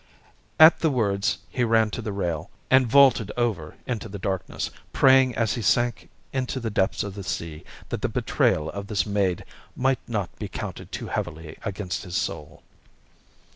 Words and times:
At 0.59 0.79
the 0.79 0.89
words 0.89 1.37
he 1.51 1.63
ran 1.63 1.91
to 1.91 2.01
the 2.01 2.11
rail, 2.11 2.49
and 2.71 2.87
vaulted 2.87 3.31
over 3.37 3.75
into 3.85 4.09
the 4.09 4.17
darkness, 4.17 4.71
praying 4.91 5.35
as 5.35 5.53
he 5.53 5.61
sank 5.61 6.09
into 6.33 6.59
the 6.59 6.71
depths 6.71 7.03
of 7.03 7.13
the 7.13 7.23
sea, 7.23 7.63
that 7.89 8.01
the 8.01 8.09
betrayal 8.09 8.71
of 8.71 8.87
this 8.87 9.05
maid 9.05 9.45
might 9.75 9.99
not 10.07 10.35
be 10.39 10.47
counted 10.47 10.91
too 10.91 11.05
heavily 11.05 11.55
against 11.63 12.01
his 12.01 12.17
soul. 12.17 12.63